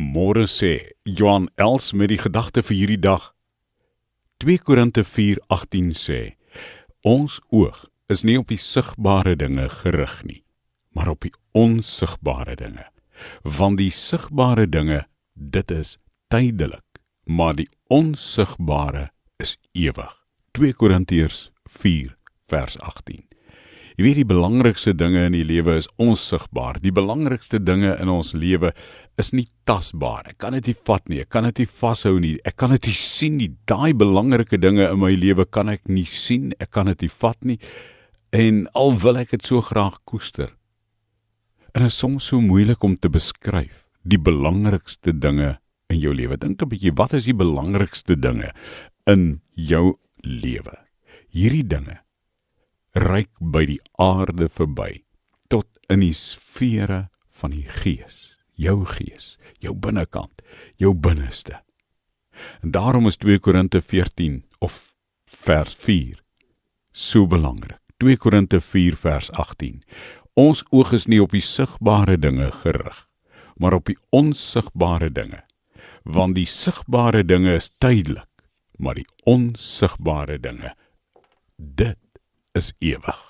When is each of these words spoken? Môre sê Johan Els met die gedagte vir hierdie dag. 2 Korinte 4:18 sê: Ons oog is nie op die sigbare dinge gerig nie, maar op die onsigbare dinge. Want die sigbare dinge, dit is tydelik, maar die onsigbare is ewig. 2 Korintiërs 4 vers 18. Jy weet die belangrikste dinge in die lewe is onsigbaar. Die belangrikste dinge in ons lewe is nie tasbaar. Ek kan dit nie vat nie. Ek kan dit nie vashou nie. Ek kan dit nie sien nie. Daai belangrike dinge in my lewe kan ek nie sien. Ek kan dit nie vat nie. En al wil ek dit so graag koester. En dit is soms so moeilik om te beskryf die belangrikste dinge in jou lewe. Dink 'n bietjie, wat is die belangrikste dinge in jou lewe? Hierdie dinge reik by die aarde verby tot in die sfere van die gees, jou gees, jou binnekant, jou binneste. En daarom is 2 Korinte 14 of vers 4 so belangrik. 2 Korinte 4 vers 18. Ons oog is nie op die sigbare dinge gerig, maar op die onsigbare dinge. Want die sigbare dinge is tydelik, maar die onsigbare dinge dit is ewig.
Môre 0.00 0.46
sê 0.48 0.96
Johan 1.04 1.50
Els 1.60 1.90
met 1.92 2.08
die 2.08 2.16
gedagte 2.16 2.62
vir 2.64 2.76
hierdie 2.78 3.02
dag. 3.04 3.34
2 4.40 4.56
Korinte 4.64 5.04
4:18 5.04 5.92
sê: 5.92 6.20
Ons 7.04 7.36
oog 7.52 7.84
is 8.08 8.24
nie 8.24 8.38
op 8.40 8.48
die 8.48 8.56
sigbare 8.56 9.36
dinge 9.36 9.68
gerig 9.68 10.14
nie, 10.24 10.42
maar 10.96 11.12
op 11.12 11.20
die 11.20 11.34
onsigbare 11.52 12.56
dinge. 12.56 12.86
Want 13.44 13.76
die 13.76 13.92
sigbare 13.92 14.66
dinge, 14.66 15.04
dit 15.34 15.70
is 15.70 15.98
tydelik, 16.32 17.02
maar 17.26 17.54
die 17.60 17.68
onsigbare 17.92 19.10
is 19.36 19.58
ewig. 19.76 20.16
2 20.56 20.72
Korintiërs 20.80 21.50
4 21.68 22.16
vers 22.48 22.78
18. 22.80 23.29
Jy 24.00 24.04
weet 24.06 24.16
die 24.22 24.30
belangrikste 24.30 24.94
dinge 24.96 25.26
in 25.28 25.34
die 25.34 25.44
lewe 25.44 25.74
is 25.76 25.86
onsigbaar. 26.00 26.78
Die 26.80 26.92
belangrikste 26.96 27.58
dinge 27.60 27.90
in 28.00 28.08
ons 28.08 28.30
lewe 28.32 28.70
is 29.20 29.28
nie 29.36 29.44
tasbaar. 29.68 30.30
Ek 30.30 30.38
kan 30.40 30.56
dit 30.56 30.70
nie 30.70 30.76
vat 30.88 31.12
nie. 31.12 31.18
Ek 31.20 31.28
kan 31.28 31.44
dit 31.44 31.60
nie 31.60 31.68
vashou 31.82 32.14
nie. 32.16 32.30
Ek 32.48 32.56
kan 32.56 32.72
dit 32.72 32.88
nie 32.88 32.96
sien 32.96 33.36
nie. 33.36 33.50
Daai 33.68 33.92
belangrike 33.92 34.56
dinge 34.56 34.86
in 34.86 35.02
my 35.02 35.12
lewe 35.12 35.44
kan 35.44 35.68
ek 35.68 35.84
nie 35.92 36.06
sien. 36.08 36.54
Ek 36.56 36.72
kan 36.72 36.88
dit 36.88 37.04
nie 37.04 37.12
vat 37.12 37.44
nie. 37.44 37.58
En 38.32 38.64
al 38.72 38.96
wil 39.04 39.20
ek 39.20 39.36
dit 39.36 39.52
so 39.52 39.60
graag 39.68 40.00
koester. 40.08 40.48
En 41.76 41.84
dit 41.84 41.92
is 41.92 42.00
soms 42.00 42.32
so 42.32 42.40
moeilik 42.40 42.80
om 42.80 42.96
te 42.96 43.12
beskryf 43.12 43.84
die 44.08 44.22
belangrikste 44.32 45.12
dinge 45.12 45.58
in 45.92 46.00
jou 46.00 46.16
lewe. 46.16 46.40
Dink 46.40 46.62
'n 46.62 46.72
bietjie, 46.72 46.96
wat 46.96 47.12
is 47.20 47.28
die 47.28 47.36
belangrikste 47.36 48.16
dinge 48.16 48.54
in 49.04 49.42
jou 49.52 49.98
lewe? 50.24 50.80
Hierdie 51.28 51.68
dinge 51.68 52.00
reik 52.94 53.30
by 53.40 53.64
die 53.68 53.80
aarde 53.98 54.48
verby 54.48 55.02
tot 55.50 55.66
in 55.90 56.02
die 56.04 56.14
sfere 56.14 57.08
van 57.40 57.54
die 57.54 57.66
gees, 57.82 58.36
jou 58.54 58.84
gees, 58.86 59.36
jou 59.62 59.74
binnekant, 59.74 60.42
jou 60.78 60.94
binneste. 60.94 61.58
En 62.62 62.72
daarom 62.74 63.06
is 63.06 63.18
2 63.20 63.38
Korinte 63.38 63.82
14 63.82 64.42
of 64.60 64.88
vers 65.26 65.74
4 65.74 66.20
so 66.92 67.26
belangrik. 67.26 67.78
2 68.00 68.16
Korinte 68.16 68.60
4 68.60 68.96
vers 68.96 69.30
18. 69.30 69.82
Ons 70.34 70.62
oog 70.70 70.92
is 70.96 71.06
nie 71.06 71.20
op 71.22 71.34
die 71.36 71.44
sigbare 71.44 72.16
dinge 72.18 72.48
gerig, 72.62 73.06
maar 73.60 73.76
op 73.76 73.90
die 73.90 73.98
onsigbare 74.10 75.10
dinge. 75.12 75.42
Want 76.04 76.38
die 76.38 76.48
sigbare 76.48 77.24
dinge 77.24 77.54
is 77.58 77.68
tydelik, 77.78 78.28
maar 78.78 78.96
die 78.96 79.06
onsigbare 79.28 80.38
dinge 80.40 80.72
dit 81.60 81.98
is 82.52 82.72
ewig. 82.78 83.29